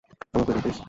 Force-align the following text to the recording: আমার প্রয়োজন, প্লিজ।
আমার 0.03 0.43
প্রয়োজন, 0.45 0.57
প্লিজ। 0.61 0.77